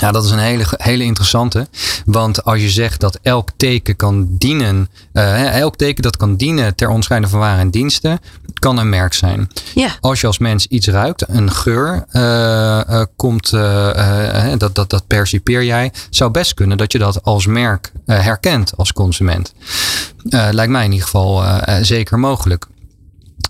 Ja, 0.02 0.12
dat 0.12 0.26
is 0.26 0.32
een 0.32 0.40
hele, 0.40 0.66
hele 0.70 1.04
interessante. 1.04 1.68
Want 2.06 2.44
als 2.44 2.62
je 2.62 2.70
zegt 2.70 3.00
dat 3.00 3.20
elk 3.22 3.50
teken 3.58 3.96
kan 3.96 4.28
dienen, 4.30 4.90
uh, 5.14 5.60
elk 5.60 5.76
teken 5.76 6.04
dat 6.04 6.18
kan 6.18 6.36
dienen 6.36 6.76
ter 6.76 6.90
onderscheiding 6.90 7.32
van 7.32 7.40
waren 7.40 7.60
en 7.60 7.70
diensten, 7.70 8.20
kan 8.54 8.78
een 8.78 8.90
merk 8.90 9.14
zijn. 9.14 9.50
Ja. 9.74 9.90
Als 10.00 10.22
je 10.22 10.28
als 10.28 10.38
mens 10.38 10.68
iets 10.68 10.88
ruikt, 10.88 11.24
een 11.28 11.52
geur 11.52 12.06
uh, 12.12 12.22
uh, 12.90 13.02
komt, 13.16 13.50
dat, 14.58 14.76
dat, 14.76 14.90
dat 14.90 15.08
percipeer 15.08 15.64
jij, 15.64 15.92
zou 16.10 16.32
best 16.32 16.54
kunnen 16.54 16.78
dat 16.78 16.92
je 16.92 17.00
dat 17.00 17.24
als 17.24 17.46
merk 17.46 17.92
herkent 18.06 18.78
als 18.78 18.94
consument. 18.94 19.54
lijkt 20.30 20.72
mij 20.72 20.86
in 20.86 20.92
ieder 20.92 21.06
geval 21.06 21.44
zeker 21.82 22.20
mogelijk. 22.20 22.68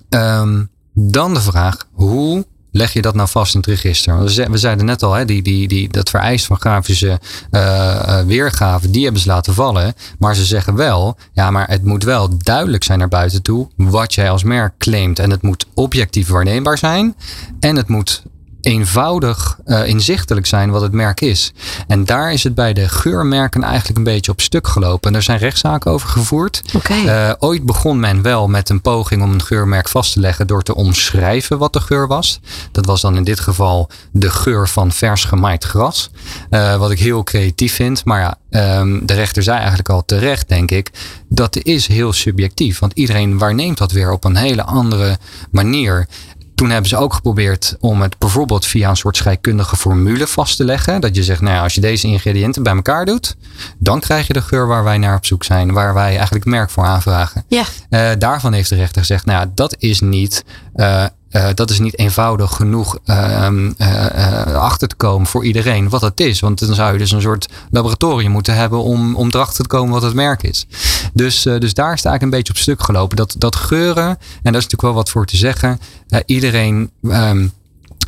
Um, 0.10 0.72
dan 0.94 1.34
de 1.34 1.42
vraag, 1.42 1.88
hoe 1.92 2.46
leg 2.74 2.94
je 2.94 3.02
dat 3.02 3.16
nou 3.16 3.30
vast 3.30 3.54
in 3.54 3.60
het 3.60 3.70
register? 3.70 4.24
We 4.52 4.58
zeiden 4.58 4.86
net 4.86 5.04
al, 5.04 5.14
hè, 5.14 5.26
die, 5.26 5.42
die, 5.42 5.68
die, 5.68 5.90
dat 5.90 6.10
vereist 6.10 6.46
van 6.46 6.60
grafische 6.60 7.20
uh, 7.52 8.20
weergaven, 8.20 8.92
die 8.92 9.04
hebben 9.04 9.22
ze 9.22 9.28
laten 9.28 9.54
vallen. 9.54 9.94
Maar 10.20 10.36
ze 10.36 10.46
zeggen 10.46 10.76
wel, 10.76 11.18
ja, 11.34 11.52
maar 11.52 11.70
het 11.70 11.84
moet 11.84 12.04
wel 12.04 12.38
duidelijk 12.38 12.84
zijn 12.84 13.00
naar 13.00 13.08
buiten 13.08 13.42
toe 13.42 13.68
wat 13.76 14.14
jij 14.14 14.30
als 14.30 14.44
merk 14.44 14.78
claimt. 14.78 15.20
En 15.20 15.30
het 15.30 15.42
moet 15.42 15.66
objectief 15.74 16.28
waarneembaar 16.28 16.78
zijn. 16.78 17.16
En 17.60 17.76
het 17.76 17.88
moet 17.88 18.24
eenvoudig 18.66 19.58
uh, 19.66 19.88
inzichtelijk 19.88 20.46
zijn 20.46 20.72
wat 20.72 20.82
het 20.82 20.92
merk 20.92 21.22
is. 21.22 21.54
En 21.88 22.06
daar 22.06 22.34
is 22.34 22.44
het 22.44 22.56
bij 22.56 22.74
de 22.74 22.90
geurmerken 22.90 23.64
eigenlijk 23.64 23.98
een 23.98 24.04
beetje 24.04 24.32
op 24.32 24.42
stuk 24.42 24.68
gelopen. 24.68 25.10
En 25.10 25.16
er 25.16 25.24
zijn 25.24 25.38
rechtszaken 25.38 25.92
over 25.92 26.10
gevoerd. 26.10 26.62
Okay. 26.76 27.04
Uh, 27.06 27.34
ooit 27.40 27.66
begon 27.66 28.00
men 28.00 28.22
wel 28.22 28.48
met 28.48 28.70
een 28.70 28.82
poging 28.82 29.22
om 29.22 29.32
een 29.32 29.44
geurmerk 29.44 29.90
vast 29.90 30.14
te 30.14 30.20
leggen 30.20 30.48
door 30.48 30.64
te 30.64 30.76
omschrijven 30.76 31.58
wat 31.58 31.74
de 31.74 31.82
geur 31.82 32.08
was. 32.08 32.40
Dat 32.72 32.86
was 32.86 33.02
dan 33.02 33.16
in 33.16 33.24
dit 33.24 33.40
geval 33.40 33.90
de 34.12 34.30
geur 34.30 34.68
van 34.68 34.92
vers 34.92 35.26
gemaaid 35.26 35.64
gras. 35.64 36.10
Uh, 36.50 36.76
wat 36.76 36.92
ik 36.92 37.00
heel 37.00 37.24
creatief 37.24 37.74
vind. 37.74 38.06
Maar 38.06 38.20
ja, 38.20 38.38
um, 38.80 39.06
de 39.06 39.14
rechter 39.14 39.44
zei 39.44 39.58
eigenlijk 39.58 39.90
al 39.90 40.06
terecht, 40.06 40.50
denk 40.50 40.72
ik. 40.72 40.92
Dat 41.30 41.56
is 41.56 41.88
heel 41.88 42.14
subjectief. 42.14 42.80
Want 42.80 42.94
iedereen 42.94 43.38
waarneemt 43.38 43.78
dat 43.78 43.92
weer 43.92 44.12
op 44.12 44.24
een 44.24 44.36
hele 44.36 44.64
andere 44.64 45.18
manier. 45.52 46.08
Toen 46.56 46.70
hebben 46.70 46.90
ze 46.90 46.98
ook 46.98 47.14
geprobeerd 47.14 47.76
om 47.80 48.02
het 48.02 48.18
bijvoorbeeld 48.18 48.66
via 48.66 48.90
een 48.90 48.96
soort 48.96 49.18
scheikundige 49.18 49.76
formule 49.76 50.28
vast 50.28 50.58
te 50.58 50.66
leggen. 50.66 51.02
Dat 51.02 51.16
je 51.16 51.24
zegt, 51.24 51.42
nou 51.42 51.56
ja, 51.56 51.62
als 51.62 51.76
je 51.76 51.82
deze 51.82 52.08
ingrediënten 52.08 52.64
bij 52.64 52.76
elkaar 52.76 53.06
doet, 53.06 53.36
dan 53.78 54.00
krijg 54.00 54.28
je 54.28 54.34
de 54.34 54.42
geur 54.42 54.68
waar 54.68 54.84
wij 54.84 54.98
naar 54.98 55.16
op 55.16 55.26
zoek 55.26 55.44
zijn. 55.44 55.74
Waar 55.74 55.94
wij 55.94 56.16
eigenlijk 56.16 56.46
merk 56.46 56.70
voor 56.70 56.84
aanvragen. 56.84 57.46
Ja. 57.48 57.64
Uh, 57.90 58.10
daarvan 58.18 58.54
heeft 58.54 58.70
de 58.70 58.76
rechter 58.76 59.02
gezegd, 59.02 59.26
nou 59.26 59.40
ja, 59.40 59.52
dat 59.56 59.76
is 59.80 60.00
niet 60.00 60.44
uh, 60.76 61.06
uh, 61.34 61.48
dat 61.54 61.70
is 61.70 61.80
niet 61.80 61.98
eenvoudig 61.98 62.56
genoeg 62.56 62.98
uh, 63.06 63.48
uh, 63.78 64.56
achter 64.56 64.88
te 64.88 64.96
komen 64.96 65.28
voor 65.28 65.46
iedereen 65.46 65.90
wat 65.90 66.02
het 66.02 66.20
is. 66.20 66.40
Want 66.40 66.60
dan 66.60 66.76
zou 66.76 66.94
je 66.94 66.98
dus 66.98 67.12
een 67.12 67.22
soort 67.22 67.50
laboratorium 67.72 68.32
moeten 68.32 68.56
hebben 68.56 68.84
om, 68.84 69.16
om 69.16 69.28
erachter 69.28 69.64
te 69.64 69.70
komen 69.70 69.94
wat 69.94 70.02
het 70.02 70.14
merk 70.14 70.44
is. 70.44 70.68
Dus, 71.14 71.42
dus 71.42 71.74
daar 71.74 71.94
het 71.96 72.06
eigenlijk 72.06 72.22
een 72.22 72.30
beetje 72.30 72.54
op 72.54 72.60
stuk 72.60 72.84
gelopen. 72.84 73.18
Dat, 73.18 73.36
dat 73.38 73.56
geuren, 73.56 74.08
en 74.08 74.18
daar 74.18 74.56
is 74.56 74.68
natuurlijk 74.68 74.82
wel 74.82 74.94
wat 74.94 75.10
voor 75.10 75.26
te 75.26 75.38
zeggen. 75.38 75.80
iedereen. 76.26 76.92
Um, 77.02 77.54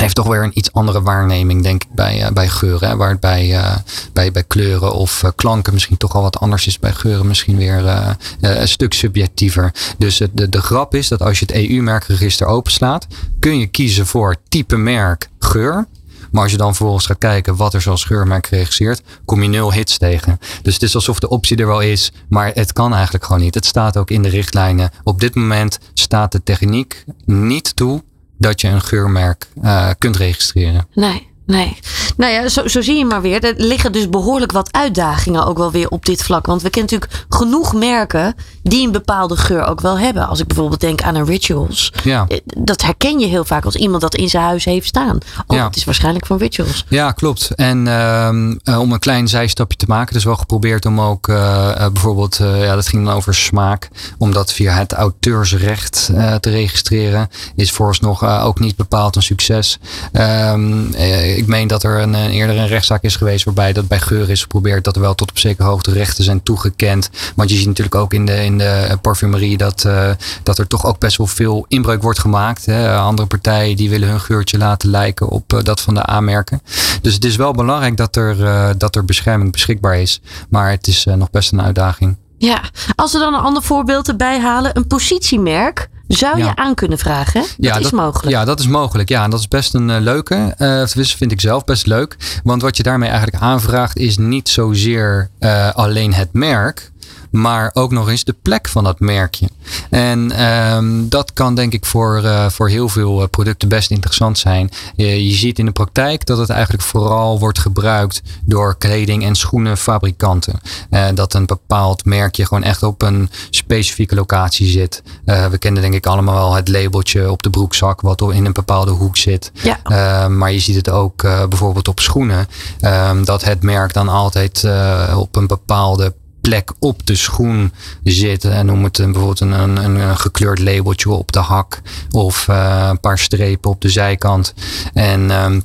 heeft 0.01 0.15
toch 0.15 0.27
weer 0.27 0.43
een 0.43 0.57
iets 0.57 0.73
andere 0.73 1.01
waarneming, 1.01 1.63
denk 1.63 1.83
ik, 1.83 1.89
bij, 1.91 2.21
uh, 2.21 2.31
bij 2.31 2.47
geuren. 2.47 2.89
Hè? 2.89 2.95
Waar 2.95 3.09
het 3.09 3.19
bij, 3.19 3.49
uh, 3.49 3.75
bij, 4.13 4.31
bij 4.31 4.43
kleuren 4.43 4.93
of 4.93 5.23
uh, 5.23 5.29
klanken 5.35 5.73
misschien 5.73 5.97
toch 5.97 6.15
al 6.15 6.21
wat 6.21 6.39
anders 6.39 6.67
is. 6.67 6.79
Bij 6.79 6.93
geuren 6.93 7.27
misschien 7.27 7.57
weer 7.57 8.15
een 8.41 8.67
stuk 8.67 8.93
subjectiever. 8.93 9.73
Dus 9.97 10.21
de, 10.33 10.49
de 10.49 10.61
grap 10.61 10.95
is 10.95 11.07
dat 11.07 11.21
als 11.21 11.39
je 11.39 11.45
het 11.45 11.55
EU-merkregister 11.55 12.47
openslaat, 12.47 13.07
kun 13.39 13.59
je 13.59 13.67
kiezen 13.67 14.05
voor 14.05 14.35
type 14.49 14.77
merk 14.77 15.29
geur. 15.39 15.87
Maar 16.31 16.43
als 16.43 16.51
je 16.51 16.57
dan 16.57 16.75
vervolgens 16.75 17.05
gaat 17.05 17.17
kijken 17.17 17.55
wat 17.55 17.73
er 17.73 17.81
zoals 17.81 18.03
geurmerk 18.03 18.47
geregistreerd, 18.47 19.01
kom 19.25 19.43
je 19.43 19.49
nul 19.49 19.73
hits 19.73 19.97
tegen. 19.97 20.39
Dus 20.61 20.73
het 20.73 20.83
is 20.83 20.95
alsof 20.95 21.19
de 21.19 21.29
optie 21.29 21.57
er 21.57 21.67
wel 21.67 21.81
is, 21.81 22.11
maar 22.29 22.51
het 22.53 22.73
kan 22.73 22.93
eigenlijk 22.93 23.25
gewoon 23.25 23.41
niet. 23.41 23.55
Het 23.55 23.65
staat 23.65 23.97
ook 23.97 24.09
in 24.09 24.21
de 24.21 24.29
richtlijnen. 24.29 24.89
Op 25.03 25.19
dit 25.19 25.35
moment 25.35 25.79
staat 25.93 26.31
de 26.31 26.43
techniek 26.43 27.05
niet 27.25 27.75
toe 27.75 28.03
dat 28.37 28.61
je 28.61 28.67
een 28.67 28.81
geurmerk 28.81 29.47
uh, 29.63 29.89
kunt 29.97 30.15
registreren. 30.15 30.87
Nee. 30.93 31.33
Nee. 31.45 31.77
Nou 32.17 32.31
ja, 32.31 32.49
zo, 32.49 32.67
zo 32.67 32.81
zie 32.81 32.97
je 32.97 33.05
maar 33.05 33.21
weer. 33.21 33.43
Er 33.43 33.53
liggen 33.57 33.91
dus 33.91 34.09
behoorlijk 34.09 34.51
wat 34.51 34.71
uitdagingen 34.71 35.45
ook 35.45 35.57
wel 35.57 35.71
weer 35.71 35.89
op 35.89 36.05
dit 36.05 36.23
vlak. 36.23 36.45
Want 36.45 36.61
we 36.61 36.69
kennen 36.69 36.91
natuurlijk 36.91 37.25
genoeg 37.29 37.73
merken 37.73 38.35
die 38.63 38.85
een 38.85 38.91
bepaalde 38.91 39.37
geur 39.37 39.65
ook 39.65 39.81
wel 39.81 39.99
hebben. 39.99 40.27
Als 40.27 40.39
ik 40.39 40.47
bijvoorbeeld 40.47 40.79
denk 40.79 41.01
aan 41.01 41.15
een 41.15 41.25
Rituals. 41.25 41.93
Ja. 42.03 42.25
Eh, 42.27 42.39
dat 42.45 42.81
herken 42.81 43.19
je 43.19 43.25
heel 43.25 43.45
vaak 43.45 43.65
als 43.65 43.75
iemand 43.75 44.01
dat 44.01 44.15
in 44.15 44.29
zijn 44.29 44.43
huis 44.43 44.65
heeft 44.65 44.87
staan. 44.87 45.17
Oh, 45.47 45.57
ja. 45.57 45.65
het 45.65 45.75
is 45.75 45.83
waarschijnlijk 45.83 46.25
van 46.25 46.37
Rituals. 46.37 46.85
Ja, 46.89 47.11
klopt. 47.11 47.51
En 47.55 47.85
uh, 47.85 48.79
om 48.79 48.91
een 48.91 48.99
klein 48.99 49.27
zijstapje 49.27 49.77
te 49.77 49.85
maken. 49.87 50.13
Dus 50.13 50.23
wel 50.23 50.35
geprobeerd 50.35 50.85
om 50.85 51.01
ook 51.01 51.27
uh, 51.27 51.75
bijvoorbeeld, 51.75 52.37
ja, 52.37 52.75
dat 52.75 52.87
ging 52.87 53.05
dan 53.05 53.15
over 53.15 53.35
smaak. 53.35 53.89
Om 54.17 54.31
dat 54.31 54.53
via 54.53 54.73
het 54.73 54.93
auteursrecht 54.93 56.05
te 56.39 56.49
registreren. 56.49 57.29
Is 57.55 57.71
vooralsnog 57.71 58.41
ook 58.43 58.59
niet 58.59 58.75
bepaald 58.75 59.15
een 59.15 59.21
succes. 59.21 59.79
Um, 60.13 60.93
ik 61.35 61.47
meen 61.47 61.67
dat 61.67 61.83
er 61.83 62.01
een, 62.01 62.13
een, 62.13 62.29
eerder 62.29 62.57
een 62.57 62.67
rechtszaak 62.67 63.03
is 63.03 63.15
geweest 63.15 63.45
waarbij 63.45 63.73
dat 63.73 63.87
bij 63.87 63.99
geur 63.99 64.29
is 64.29 64.41
geprobeerd 64.41 64.83
dat 64.83 64.95
er 64.95 65.01
wel 65.01 65.15
tot 65.15 65.29
op 65.29 65.37
zekere 65.37 65.67
hoogte 65.67 65.91
rechten 65.91 66.23
zijn 66.23 66.43
toegekend. 66.43 67.09
Want 67.35 67.49
je 67.49 67.55
ziet 67.55 67.67
natuurlijk 67.67 67.95
ook 67.95 68.13
in 68.13 68.25
de, 68.25 68.43
in 68.43 68.57
de 68.57 68.97
parfumerie 69.01 69.57
dat, 69.57 69.83
uh, 69.87 70.09
dat 70.43 70.57
er 70.57 70.67
toch 70.67 70.85
ook 70.85 70.99
best 70.99 71.17
wel 71.17 71.27
veel 71.27 71.65
inbreuk 71.67 72.01
wordt 72.01 72.19
gemaakt. 72.19 72.65
Hè. 72.65 72.95
Andere 72.95 73.27
partijen 73.27 73.75
die 73.75 73.89
willen 73.89 74.09
hun 74.09 74.19
geurtje 74.19 74.57
laten 74.57 74.89
lijken 74.89 75.29
op 75.29 75.53
uh, 75.53 75.59
dat 75.63 75.81
van 75.81 75.93
de 75.93 76.03
aanmerken. 76.03 76.61
Dus 77.01 77.13
het 77.13 77.25
is 77.25 77.35
wel 77.35 77.51
belangrijk 77.51 77.97
dat 77.97 78.15
er, 78.15 78.77
dat 78.77 78.95
er 78.95 79.05
bescherming 79.05 79.51
beschikbaar 79.51 79.99
is. 79.99 80.21
Maar 80.49 80.69
het 80.69 80.87
is 80.87 81.05
nog 81.15 81.29
best 81.29 81.51
een 81.51 81.61
uitdaging. 81.61 82.15
Ja, 82.37 82.61
als 82.95 83.11
we 83.11 83.19
dan 83.19 83.33
een 83.33 83.39
ander 83.39 83.63
voorbeeld 83.63 84.07
erbij 84.07 84.39
halen, 84.39 84.77
een 84.77 84.87
positiemerk. 84.87 85.89
Zou 86.07 86.37
je 86.37 86.55
aan 86.55 86.75
kunnen 86.75 86.97
vragen? 86.97 87.41
hè? 87.41 87.47
Dat 87.47 87.55
ja, 87.57 87.77
is 87.77 87.91
mogelijk. 87.91 88.29
Ja, 88.29 88.45
dat 88.45 88.59
is 88.59 88.67
mogelijk. 88.67 89.09
Ja, 89.09 89.23
en 89.23 89.29
dat 89.29 89.39
is 89.39 89.47
best 89.47 89.73
een 89.73 89.89
eh, 89.89 90.01
leuke. 90.01 90.53
tenminste, 90.57 91.17
vind 91.17 91.31
ik 91.31 91.41
zelf 91.41 91.63
best 91.63 91.85
leuk. 91.85 92.17
Want 92.43 92.61
wat 92.61 92.77
je 92.77 92.83
daarmee 92.83 93.09
eigenlijk 93.09 93.43
aanvraagt 93.43 93.97
is 93.97 94.17
niet 94.17 94.49
zozeer 94.49 95.29
eh, 95.39 95.73
alleen 95.73 96.13
het 96.13 96.29
merk. 96.33 96.91
Maar 97.31 97.71
ook 97.73 97.91
nog 97.91 98.09
eens 98.09 98.23
de 98.23 98.35
plek 98.41 98.67
van 98.67 98.83
dat 98.83 98.99
merkje. 98.99 99.49
En 99.89 100.31
ehm, 100.31 101.07
dat 101.09 101.33
kan 101.33 101.55
denk 101.55 101.73
ik 101.73 101.85
voor, 101.85 102.23
eh, 102.23 102.49
voor 102.49 102.69
heel 102.69 102.89
veel 102.89 103.21
eh, 103.21 103.27
producten 103.27 103.69
best 103.69 103.91
interessant 103.91 104.37
zijn. 104.37 104.69
Je, 104.95 105.27
je 105.27 105.35
ziet 105.35 105.59
in 105.59 105.65
de 105.65 105.71
praktijk 105.71 106.25
dat 106.25 106.37
het 106.37 106.49
eigenlijk 106.49 106.83
vooral 106.83 107.39
wordt 107.39 107.59
gebruikt 107.59 108.21
door 108.45 108.77
kleding- 108.77 109.23
en 109.23 109.35
schoenenfabrikanten. 109.35 110.59
Eh, 110.89 111.05
dat 111.13 111.33
een 111.33 111.45
bepaald 111.45 112.05
merkje 112.05 112.45
gewoon 112.45 112.63
echt 112.63 112.83
op 112.83 113.01
een 113.01 113.29
specifieke 113.49 114.15
locatie 114.15 114.67
zit. 114.67 115.03
We 115.25 115.57
kennen 115.59 115.81
denk 115.81 115.93
ik 115.93 116.05
allemaal 116.05 116.35
wel 116.35 116.53
het 116.53 116.67
labeltje 116.67 117.31
op 117.31 117.43
de 117.43 117.49
broekzak 117.49 118.01
wat 118.01 118.21
in 118.21 118.45
een 118.45 118.53
bepaalde 118.53 118.91
hoek 118.91 119.17
zit. 119.17 119.51
Ja. 119.53 120.27
Maar 120.27 120.51
je 120.51 120.59
ziet 120.59 120.75
het 120.75 120.89
ook 120.89 121.21
bijvoorbeeld 121.21 121.87
op 121.87 121.99
schoenen. 121.99 122.47
ehm, 122.79 123.23
dat 123.23 123.43
het 123.43 123.63
merk 123.63 123.93
dan 123.93 124.09
altijd 124.09 124.67
op 125.15 125.35
een 125.35 125.47
bepaalde 125.47 126.13
plek 126.45 126.73
op 126.79 127.05
de 127.05 127.15
schoen 127.15 127.71
zit. 128.03 128.43
En 128.43 128.65
noem 128.65 128.83
het 128.83 128.97
een, 128.97 129.11
bijvoorbeeld 129.11 129.39
een, 129.39 129.51
een, 129.51 129.77
een, 129.77 129.95
een 129.95 130.17
gekleurd 130.17 130.59
labeltje 130.59 131.09
op 131.09 131.31
de 131.31 131.39
hak. 131.39 131.81
Of 132.11 132.47
eh, 132.47 132.87
een 132.89 132.99
paar 132.99 133.19
strepen 133.19 133.69
op 133.69 133.81
de 133.81 133.89
zijkant. 133.89 134.53
En 134.93 135.31
ehm, 135.31 135.59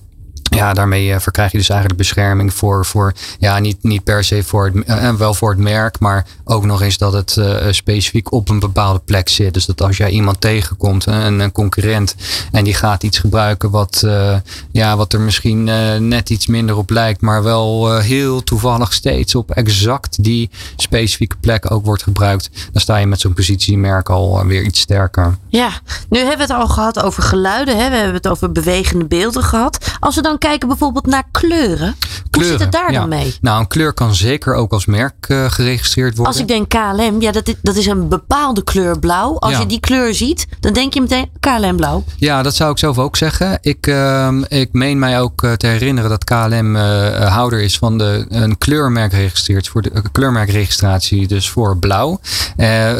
ja, 0.50 0.72
daarmee 0.72 1.12
eh, 1.12 1.20
verkrijg 1.20 1.52
je 1.52 1.58
dus 1.58 1.68
eigenlijk 1.68 1.98
bescherming 2.00 2.54
voor, 2.54 2.86
voor 2.86 3.12
ja, 3.38 3.58
niet, 3.58 3.82
niet 3.82 4.04
per 4.04 4.24
se 4.24 4.42
voor 4.42 4.64
het, 4.64 4.84
eh, 4.84 5.14
wel 5.14 5.34
voor 5.34 5.50
het 5.50 5.58
merk, 5.58 5.98
maar 5.98 6.26
ook 6.44 6.64
nog 6.64 6.82
eens 6.82 6.98
dat 6.98 7.12
het 7.12 7.36
eh, 7.36 7.56
specifiek 7.70 8.32
op 8.32 8.48
een 8.48 8.58
bepaalde 8.58 9.00
plek 9.04 9.28
zit. 9.28 9.54
Dus 9.54 9.66
dat 9.66 9.82
als 9.82 9.96
jij 9.96 10.10
iemand 10.10 10.40
tegenkomt, 10.40 11.06
een, 11.06 11.40
een 11.40 11.52
concurrent, 11.52 12.14
en 12.52 12.64
die 12.64 12.74
gaat 12.74 13.02
iets 13.02 13.18
gebruiken 13.18 13.70
wat, 13.70 14.02
eh, 14.02 14.36
ja, 14.72 14.96
wat 14.96 15.12
er 15.12 15.20
misschien 15.20 15.68
eh, 15.68 15.96
net 15.96 16.30
iets 16.30 16.46
minder 16.46 16.76
op 16.76 16.90
lijkt, 16.90 17.20
maar 17.20 17.42
wel 17.42 17.92
eh, 17.92 18.02
heel 18.02 18.42
toevallig 18.42 18.92
steeds 18.92 19.34
op 19.34 19.50
exact 19.50 20.24
die 20.24 20.50
specifieke 20.76 21.36
plek 21.40 21.70
ook 21.70 21.84
wordt 21.84 22.02
gebruikt, 22.02 22.50
dan 22.72 22.80
sta 22.80 22.96
je 22.96 23.06
met 23.06 23.20
zo'n 23.20 23.34
positiemerk 23.34 24.08
al 24.08 24.40
eh, 24.40 24.46
weer 24.46 24.62
iets 24.62 24.80
sterker. 24.80 25.36
Ja, 25.48 25.70
nu 26.08 26.18
hebben 26.18 26.36
we 26.36 26.52
het 26.52 26.62
al 26.62 26.68
gehad 26.68 27.02
over 27.02 27.22
geluiden. 27.22 27.76
Hè? 27.76 27.90
We 27.90 27.96
hebben 27.96 28.14
het 28.14 28.28
over 28.28 28.52
bewegende 28.52 29.04
beelden 29.04 29.42
gehad. 29.42 29.96
Als 30.00 30.14
we 30.14 30.22
dan 30.22 30.38
kijken 30.40 30.68
bijvoorbeeld 30.68 31.06
naar 31.06 31.24
kleuren. 31.30 31.96
Hoe 32.30 32.44
zit 32.44 32.60
het 32.60 32.72
daar 32.72 32.92
ja. 32.92 32.98
dan 32.98 33.08
mee? 33.08 33.34
Nou, 33.40 33.60
een 33.60 33.66
kleur 33.66 33.92
kan 33.92 34.14
zeker 34.14 34.54
ook 34.54 34.72
als 34.72 34.86
merk 34.86 35.28
eh, 35.28 35.50
geregistreerd 35.50 36.16
worden. 36.16 36.26
Als 36.34 36.42
ik 36.42 36.48
denk 36.48 36.68
KLM, 36.68 37.20
ja, 37.20 37.32
dat 37.32 37.48
is, 37.48 37.54
dat 37.62 37.76
is 37.76 37.86
een 37.86 38.08
bepaalde 38.08 38.64
kleur 38.64 38.98
blauw. 38.98 39.38
Als 39.38 39.52
Ja. 39.52 39.58
je 39.60 39.66
die 39.66 39.80
kleur 39.80 40.14
ziet, 40.14 40.46
dan 40.60 40.72
denk 40.72 40.94
je 40.94 41.00
meteen 41.00 41.28
KLM 41.40 41.76
blauw. 41.76 42.04
Ja, 42.16 42.42
dat 42.42 42.54
zou 42.54 42.70
ik 42.70 42.78
zelf 42.78 42.98
ook 42.98 43.16
zeggen. 43.16 43.58
Ik, 43.60 43.86
ehm, 43.86 44.42
ik 44.48 44.72
meen 44.72 44.98
mij 44.98 45.20
ook 45.20 45.42
eh, 45.42 45.52
te 45.52 45.66
herinneren 45.66 46.10
dat 46.10 46.24
KLM 46.24 46.76
eh, 46.76 47.32
houder 47.34 47.60
is 47.60 47.78
van 47.78 47.98
de, 47.98 48.26
een 48.28 48.58
kleurmerk 48.58 49.12
geregistreerd 49.12 49.68
voor 49.68 49.82
de 49.82 49.92
kleurmerkregistratie, 50.12 51.26
dus 51.26 51.48
voor 51.50 51.76
blauw. 51.76 52.20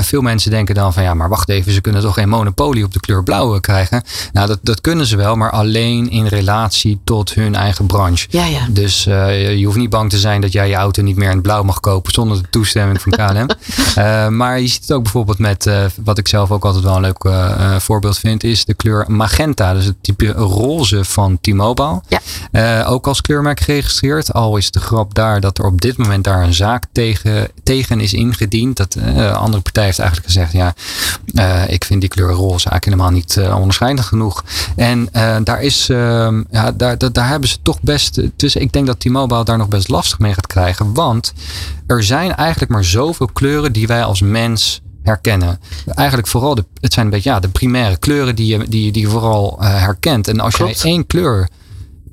Veel 0.01 0.21
mensen 0.21 0.51
denken 0.51 0.75
dan 0.75 0.93
van 0.93 1.03
ja, 1.03 1.15
maar 1.15 1.29
wacht 1.29 1.49
even, 1.49 1.73
ze 1.73 1.81
kunnen 1.81 2.03
toch 2.03 2.15
geen 2.15 2.29
monopolie 2.29 2.85
op 2.85 2.93
de 2.93 3.01
kleur 3.01 3.23
blauw 3.23 3.61
krijgen. 3.61 4.03
Nou, 4.33 4.47
dat, 4.47 4.59
dat 4.63 4.81
kunnen 4.81 5.07
ze 5.07 5.17
wel, 5.17 5.37
maar 5.37 5.51
alleen 5.51 6.11
in 6.11 6.27
relatie 6.27 7.01
tot 7.05 7.30
hun 7.35 7.55
eigen 7.55 7.87
branche. 7.87 8.27
Ja, 8.31 8.45
ja. 8.45 8.67
Dus 8.71 9.07
eh, 9.07 9.57
je 9.59 9.65
hoeft 9.65 9.77
niet 9.79 9.91
bang 9.91 10.11
te 10.11 10.19
zijn 10.19 10.41
dat 10.41 10.53
jij 10.53 10.69
je 10.69 10.75
auto 10.75 11.03
niet 11.03 11.17
meer 11.17 11.29
in 11.29 11.35
het 11.35 11.43
blauw 11.43 11.63
mag 11.63 11.81
kopen 11.81 12.13
zonder 12.13 12.43
de 12.43 12.49
toestemming 12.51 13.01
van 13.01 13.13
KLM. 13.13 13.49
Eh, 13.95 14.29
maar 14.29 14.61
je 14.61 14.67
ziet 14.67 14.81
het 14.81 14.93
ook 14.93 15.03
bijvoorbeeld 15.03 15.39
met, 15.39 15.67
eh, 15.67 15.85
wat 16.05 16.19
ik 16.19 16.29
zelf 16.29 16.51
ook 16.51 16.65
altijd 16.65 16.85
wel 16.85 16.97
een 16.97 17.01
leuk 17.01 17.33
voorbeeld 17.81 18.19
vind, 18.19 18.45
is 18.45 18.65
de 18.65 18.75
kleur 18.75 19.05
magenta. 19.09 19.75
Dus 19.75 19.85
het 19.85 19.97
type 20.01 20.27
roze 20.27 21.05
van 21.05 21.39
T-Mobile. 21.41 22.01
Ja. 22.53 22.85
Ook 22.85 23.07
als 23.07 23.21
kleurmerk 23.21 23.61
geregistreerd. 23.61 24.33
Al 24.33 24.57
is 24.57 24.71
de 24.71 24.81
grap 24.81 25.15
daar 25.15 25.41
dat 25.41 25.59
er 25.59 25.65
op 25.65 25.81
dit 25.81 25.97
moment 25.97 26.25
daar 26.25 26.43
een 26.43 26.55
zaak 26.55 26.85
tegen, 26.93 27.49
tegen 27.63 28.01
is 28.01 28.13
ingediend. 28.13 28.77
Dat 28.77 28.97
andere 29.35 29.63
partij 29.63 29.85
heeft 29.85 29.99
eigenlijk 29.99 30.33
gezegd, 30.33 30.53
ja, 30.53 30.75
ik 31.67 31.85
vind 31.85 32.01
die 32.01 32.11
kleur 32.11 32.31
roze 32.31 32.71
eigenlijk 32.71 32.85
helemaal 32.85 33.11
niet 33.11 33.41
onderscheidend 33.55 34.07
genoeg. 34.07 34.45
En 34.77 35.09
daar 35.45 35.63
is, 35.63 35.89
ehm, 35.89 36.43
ja, 36.51 36.73
daar, 36.73 36.99
daar, 37.13 37.20
daar 37.21 37.29
hebben 37.29 37.49
ze 37.49 37.63
toch 37.63 37.81
best, 37.81 38.21
dus 38.37 38.57
ik 38.57 38.73
denk 38.73 38.87
dat 38.87 39.01
T-Mobile 39.01 39.45
daar 39.45 39.59
nog 39.59 39.69
best 39.69 39.89
lastig 39.89 40.19
mee 40.19 40.35
gaat 40.35 40.47
krijgen. 40.47 40.95
Want 40.95 41.33
er 41.87 42.03
zijn 42.03 42.35
eigenlijk 42.35 42.71
maar 42.71 42.85
zoveel 42.85 43.27
kleuren 43.33 43.73
die 43.73 43.87
wij 43.87 44.05
als 44.05 44.21
mens 44.21 44.81
herkennen. 45.03 45.61
Eigenlijk 45.87 46.29
vooral, 46.29 46.55
de, 46.55 46.65
het 46.81 46.93
zijn 46.93 47.05
een 47.07 47.13
beetje 47.13 47.31
ja, 47.31 47.41
de 47.41 47.49
primaire 47.49 47.97
kleuren 47.97 48.37
die 48.37 48.47
je, 48.47 48.69
die, 48.69 48.93
die 48.93 49.03
je 49.03 49.09
vooral 49.09 49.57
eh, 49.61 49.69
herkent. 49.69 50.29
En 50.29 50.41
als 50.41 50.55
Klopt. 50.55 50.81
jij 50.81 50.91
één 50.91 51.07
kleur 51.07 51.49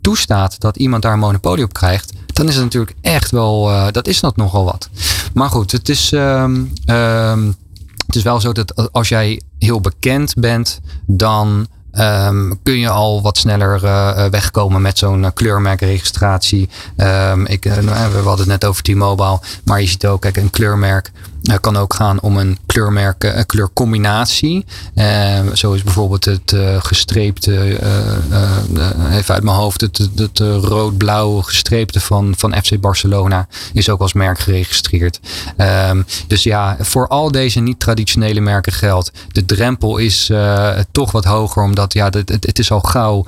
toestaat 0.01 0.59
dat 0.59 0.77
iemand 0.77 1.01
daar 1.01 1.13
een 1.13 1.19
monopolie 1.19 1.63
op 1.63 1.73
krijgt, 1.73 2.13
dan 2.25 2.47
is 2.47 2.55
het 2.55 2.63
natuurlijk 2.63 2.97
echt 3.01 3.31
wel, 3.31 3.69
eh, 3.69 3.87
dat 3.91 4.07
is 4.07 4.19
dat 4.19 4.35
nogal 4.35 4.65
wat. 4.65 4.89
Maar 5.33 5.49
goed, 5.49 5.71
het 5.71 5.89
is, 5.89 6.11
ehm, 6.11 6.65
ehm, 6.85 7.51
het 8.07 8.15
is 8.15 8.23
wel 8.23 8.39
zo 8.39 8.51
dat 8.51 8.91
als 8.91 9.09
jij 9.09 9.41
heel 9.59 9.81
bekend 9.81 10.33
bent, 10.33 10.79
dan 11.05 11.67
ehm, 11.97 12.51
kun 12.63 12.79
je 12.79 12.89
al 12.89 13.21
wat 13.21 13.37
sneller 13.37 13.83
eh, 13.83 14.25
eh, 14.25 14.31
wegkomen 14.31 14.81
met 14.81 14.97
zo'n 14.97 15.25
eh, 15.25 15.31
kleurmerkregistratie. 15.33 16.69
Ehm, 16.95 17.45
ik, 17.45 17.65
eh, 17.65 17.73
we 17.73 17.91
hadden 17.91 18.37
het 18.37 18.47
net 18.47 18.65
over 18.65 18.83
T-Mobile, 18.83 19.39
maar 19.63 19.81
je 19.81 19.87
ziet 19.87 20.05
ook, 20.05 20.21
kijk, 20.21 20.37
een 20.37 20.49
kleurmerk 20.49 21.11
eh, 21.43 21.55
kan 21.61 21.77
ook 21.77 21.93
gaan 21.93 22.21
om 22.21 22.37
een 22.37 22.57
kleurmerk, 22.65 23.23
een 23.23 23.45
kleurcombinatie. 23.45 24.65
Eh, 24.93 25.39
zo 25.53 25.73
is 25.73 25.83
bijvoorbeeld 25.83 26.25
het 26.25 26.51
eh, 26.51 26.75
gestreepte, 26.79 27.79
even 29.11 29.33
uit 29.33 29.43
mijn 29.43 29.55
hoofd, 29.55 29.81
het, 29.81 29.97
het, 29.97 30.19
het, 30.19 30.39
eh, 30.39 30.57
rood-blauw 30.57 31.41
gestreepte 31.41 31.99
van, 31.99 32.33
van 32.37 32.55
FC 32.63 32.79
Barcelona 32.79 33.47
is 33.73 33.89
ook 33.89 34.01
als 34.01 34.13
merk 34.13 34.39
geregistreerd. 34.39 35.19
Ehm, 35.57 36.01
dus 36.27 36.43
ja, 36.43 36.77
voor 36.79 37.07
al 37.07 37.31
deze 37.31 37.59
niet-traditionele 37.59 38.39
merken 38.39 38.73
geldt. 38.73 39.11
De 39.31 39.45
drempel 39.45 39.97
is 39.97 40.31
toch 40.91 41.11
wat 41.11 41.25
hoger, 41.25 41.63
omdat 41.63 41.93
ja, 41.93 42.05
het, 42.05 42.29
het, 42.29 42.45
het 42.45 42.59
is 42.59 42.71
al 42.71 42.79
gauw 42.81 43.25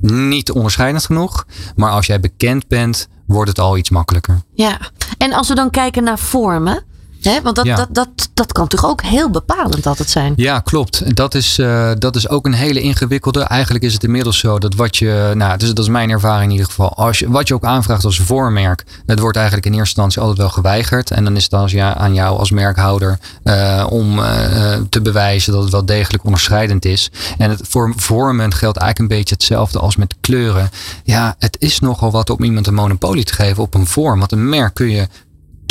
niet 0.00 0.50
onderscheidend 0.50 1.04
genoeg. 1.04 1.46
Maar 1.76 1.90
als 1.90 2.06
jij 2.06 2.20
bekend 2.20 2.68
bent, 2.68 3.08
wordt 3.26 3.48
het 3.48 3.58
al 3.58 3.76
iets 3.76 3.90
makkelijker. 3.90 4.42
Ja, 4.54 4.78
en 5.18 5.32
als 5.32 5.48
we 5.48 5.54
dan 5.54 5.70
kijken 5.70 6.04
naar 6.04 6.18
vormen. 6.18 6.84
Hè, 7.22 7.42
want 7.42 7.56
dat, 7.56 7.66
Ja. 7.66 7.76
dat, 7.76 7.88
dat, 7.90 8.08
dat 8.34 8.52
kan 8.52 8.68
toch 8.68 8.86
ook 8.86 9.02
heel 9.02 9.30
bepalend 9.30 9.86
altijd 9.86 10.10
zijn. 10.10 10.32
Ja, 10.36 10.60
klopt. 10.60 11.16
Dat 11.16 11.34
is, 11.34 11.58
eh, 11.58 11.90
dat 11.98 12.16
is 12.16 12.28
ook 12.28 12.46
een 12.46 12.52
hele 12.52 12.80
ingewikkelde. 12.80 13.40
Eigenlijk 13.42 13.84
is 13.84 13.92
het 13.92 14.04
inmiddels 14.04 14.38
zo 14.38 14.58
dat 14.58 14.74
wat 14.74 14.96
je, 14.96 15.32
nou, 15.34 15.58
dus 15.58 15.68
dat 15.68 15.78
is 15.78 15.88
mijn 15.90 16.10
ervaring 16.10 16.44
in 16.44 16.50
ieder 16.50 16.66
geval. 16.66 16.94
Als 16.96 17.18
je, 17.18 17.30
wat 17.30 17.48
je 17.48 17.54
ook 17.54 17.64
aanvraagt 17.64 18.04
als 18.04 18.18
voormerk, 18.20 18.84
het 19.06 19.18
wordt 19.18 19.36
eigenlijk 19.36 19.66
in 19.66 19.72
eerste 19.72 19.88
instantie 19.88 20.20
altijd 20.20 20.38
wel 20.38 20.48
geweigerd. 20.48 21.10
En 21.10 21.24
dan 21.24 21.36
is 21.36 21.42
het 21.42 21.54
als 21.54 21.72
ja, 21.72 21.94
aan 21.96 22.14
jou 22.14 22.38
als 22.38 22.50
merkhouder 22.50 23.18
eh, 23.42 23.86
om 23.90 24.18
eh, 24.18 24.72
te 24.88 25.00
bewijzen 25.02 25.52
dat 25.52 25.62
het 25.62 25.72
wel 25.72 25.84
degelijk 25.84 26.24
onderscheidend 26.24 26.84
is. 26.84 27.10
En 27.38 27.50
het, 27.50 27.60
voor 27.68 27.92
vormen 27.96 28.54
geldt 28.54 28.78
eigenlijk 28.78 29.12
een 29.12 29.18
beetje 29.18 29.34
hetzelfde 29.34 29.78
als 29.78 29.96
met 29.96 30.14
kleuren. 30.20 30.70
Ja, 31.04 31.34
het 31.38 31.56
is 31.58 31.80
nogal 31.80 32.10
wat 32.10 32.30
om 32.30 32.42
iemand 32.44 32.66
een 32.66 32.74
monopolie 32.74 33.24
te 33.24 33.34
geven 33.34 33.62
op 33.62 33.74
een 33.74 33.86
vorm. 33.86 34.18
Want 34.18 34.32
een 34.32 34.48
merk 34.48 34.74
kun 34.74 34.90
je 34.90 35.08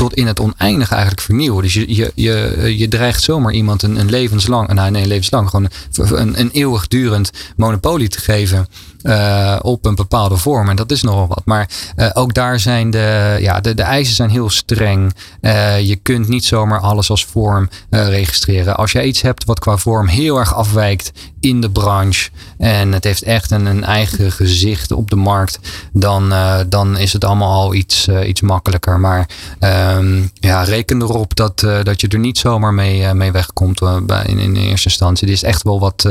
tot 0.01 0.13
in 0.13 0.27
het 0.27 0.39
oneindige 0.39 0.93
eigenlijk 0.93 1.22
vernieuwen. 1.22 1.63
Dus 1.63 1.74
je, 1.74 1.96
je, 1.96 2.12
je, 2.15 2.74
je 2.77 2.88
dreigt 2.88 3.24
zomaar 3.24 3.53
iemand 3.53 3.84
een, 3.84 3.96
een 3.96 4.10
levenslang, 4.10 4.74
nou 4.74 4.91
nee, 4.91 5.08
levenslang, 5.08 5.50
gewoon 5.50 5.70
een, 5.96 6.39
een 6.39 6.50
eeuwigdurend 6.51 7.31
monopolie 7.55 8.08
te 8.08 8.20
geven 8.20 8.67
eh, 9.03 9.60
op 9.62 9.86
een 9.86 9.96
bepaalde 9.96 10.38
vorm. 10.38 10.70
En 10.70 10.75
dat 10.75 10.91
is 10.91 11.01
nogal 11.01 11.27
wat. 11.27 11.41
Maar 11.46 11.70
eh, 11.96 12.10
ook 12.13 12.34
daar 12.34 12.60
zijn 12.60 12.91
de, 12.91 13.38
ja, 13.39 13.60
de, 13.60 13.74
de 13.74 13.81
eisen 13.81 14.15
zijn 14.15 14.29
heel 14.29 14.50
streng. 14.50 15.13
Eh, 15.41 15.79
je 15.79 15.96
kunt 15.96 16.27
niet 16.27 16.46
zomaar 16.46 16.79
alles 16.79 17.10
als 17.10 17.25
vorm 17.25 17.70
registreren. 17.89 18.77
Als 18.77 18.91
jij 18.91 19.05
iets 19.05 19.22
hebt 19.22 19.46
wat 19.46 19.60
qua 19.60 19.77
vorm 19.77 20.08
heel 20.08 20.38
erg 20.38 20.55
afwijkt 20.55 21.12
in 21.39 21.62
de 21.62 21.72
branche 21.72 22.29
en 22.58 22.91
het 22.91 23.03
heeft 23.03 23.24
echt 23.24 23.51
een, 23.51 23.65
een 23.65 23.84
eigen 23.84 24.31
gezicht 24.31 24.91
op 24.91 25.10
de 25.10 25.15
markt, 25.15 25.60
dan, 25.93 26.34
dan 26.70 26.98
is 26.98 27.13
het 27.13 27.25
allemaal 27.25 27.62
al 27.62 27.74
iets, 27.74 28.08
iets 28.08 28.41
makkelijker. 28.41 29.00
Maar 29.00 29.29
ehm, 29.60 30.22
ja, 30.34 30.63
reken 30.63 31.01
erop 31.01 31.36
dat, 31.36 31.60
dat 31.60 32.01
je 32.01 32.08
er 32.08 32.20
niet 32.20 32.38
zomaar 32.38 32.74
mee, 32.74 33.13
mee 33.13 33.31
wegkomt 33.31 33.81
in, 34.25 34.39
in 34.39 34.55
eerste 34.55 34.89
instantie. 34.89 35.27
Er 35.27 35.34
is 35.34 35.43
echt 35.43 35.63
wel 35.63 35.79
wat, 35.79 36.10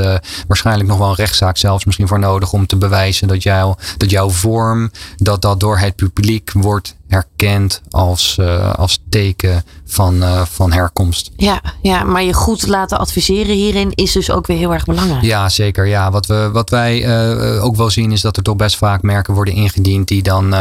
waarschijnlijk 0.49 0.89
nog 0.89 0.99
wel 0.99 1.09
een 1.09 1.15
rechtszaak 1.15 1.57
zelfs 1.57 1.85
misschien 1.85 2.09
voor 2.09 2.19
nodig 2.19 2.53
om 2.53 2.67
te 2.67 2.77
bewijzen 2.81 3.29
dat, 3.29 3.43
jou, 3.43 3.75
dat 3.97 4.11
jouw 4.11 4.31
vorm, 4.31 4.91
dat 5.17 5.43
dat 5.43 5.61
door 5.61 5.79
het 5.79 5.97
publiek 5.97 6.51
wordt 6.53 6.99
herkent 7.11 7.83
als, 7.91 8.37
uh, 8.41 8.75
als 8.75 9.03
teken 9.09 9.65
van, 9.87 10.15
uh, 10.15 10.45
van 10.45 10.73
herkomst. 10.73 11.31
Ja, 11.37 11.61
ja, 11.83 12.05
maar 12.05 12.23
je 12.23 12.33
goed 12.33 12.67
laten 12.67 12.99
adviseren 12.99 13.55
hierin 13.55 13.93
is 13.95 14.13
dus 14.13 14.31
ook 14.31 14.47
weer 14.47 14.57
heel 14.57 14.73
erg 14.73 14.85
belangrijk. 14.85 15.23
Ja, 15.23 15.49
zeker. 15.49 15.87
Ja, 15.87 16.11
wat, 16.11 16.27
we, 16.27 16.51
wat 16.53 16.71
wij 16.71 17.05
uh, 17.05 17.65
ook 17.65 17.77
wel 17.77 17.91
zien 17.91 18.13
is 18.13 18.21
dat 18.21 18.37
er 18.37 18.43
toch 18.43 18.57
best 18.57 18.77
vaak 18.77 19.03
merken 19.03 19.35
worden 19.35 19.55
ingediend 19.55 20.09
die 20.09 20.23
dan 20.23 20.55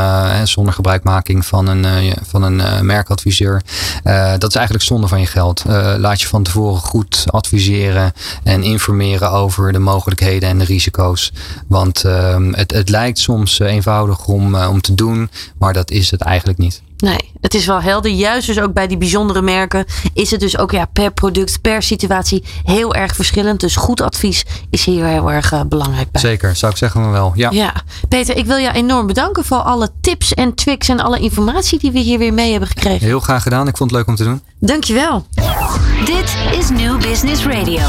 zonder 0.43 0.73
gebruikmaking 0.73 1.45
van 1.45 1.67
een, 1.67 2.15
van 2.21 2.43
een 2.43 2.85
merkadviseur. 2.85 3.61
dat 4.37 4.49
is 4.49 4.55
eigenlijk 4.55 4.85
zonde 4.85 5.07
van 5.07 5.19
je 5.19 5.25
geld. 5.25 5.63
laat 5.97 6.21
je 6.21 6.27
van 6.27 6.43
tevoren 6.43 6.79
goed 6.79 7.23
adviseren 7.25 8.13
en 8.43 8.63
informeren 8.63 9.31
over 9.31 9.71
de 9.71 9.79
mogelijkheden 9.79 10.49
en 10.49 10.57
de 10.59 10.65
risico's. 10.65 11.31
Want 11.67 12.03
ehm, 12.03 12.53
het, 12.53 12.71
het 12.71 12.89
lijkt 12.89 13.19
soms 13.19 13.59
eenvoudig 13.59 14.25
om, 14.25 14.55
om 14.55 14.81
te 14.81 14.95
doen, 14.95 15.29
maar 15.57 15.73
dat 15.73 15.91
is 15.91 16.11
het 16.11 16.21
eigenlijk 16.21 16.38
niet. 16.57 16.81
Nee, 16.97 17.31
het 17.41 17.53
is 17.53 17.65
wel 17.65 17.81
helder. 17.81 18.11
Juist 18.11 18.47
dus 18.47 18.59
ook 18.59 18.73
bij 18.73 18.87
die 18.87 18.97
bijzondere 18.97 19.41
merken 19.41 19.85
is 20.13 20.31
het 20.31 20.39
dus 20.39 20.57
ook 20.57 20.71
ja, 20.71 20.85
per 20.85 21.11
product, 21.11 21.61
per 21.61 21.83
situatie 21.83 22.43
heel 22.63 22.95
erg 22.95 23.15
verschillend. 23.15 23.59
Dus 23.59 23.75
goed 23.75 24.01
advies 24.01 24.45
is 24.69 24.85
hier 24.85 25.05
heel 25.05 25.31
erg 25.31 25.51
uh, 25.51 25.61
belangrijk 25.69 26.11
bij. 26.11 26.21
Zeker, 26.21 26.55
zou 26.55 26.71
ik 26.71 26.77
zeggen 26.77 27.11
wel. 27.11 27.31
Ja. 27.35 27.49
ja. 27.51 27.73
Peter, 28.09 28.37
ik 28.37 28.45
wil 28.45 28.57
je 28.57 28.73
enorm 28.73 29.07
bedanken 29.07 29.45
voor 29.45 29.57
alle 29.57 29.89
tips 30.01 30.33
en 30.33 30.55
tricks 30.55 30.89
en 30.89 30.99
alle 30.99 31.19
informatie 31.19 31.79
die 31.79 31.91
we 31.91 31.99
hier 31.99 32.19
weer 32.19 32.33
mee 32.33 32.51
hebben 32.51 32.69
gekregen. 32.69 33.07
Heel 33.07 33.19
graag 33.19 33.43
gedaan. 33.43 33.67
Ik 33.67 33.77
vond 33.77 33.89
het 33.89 33.99
leuk 33.99 34.07
om 34.07 34.15
te 34.15 34.23
doen. 34.23 34.41
Dankjewel. 34.59 35.25
Dit 36.05 36.35
is 36.59 36.69
New 36.69 37.01
Business 37.01 37.45
Radio. 37.45 37.81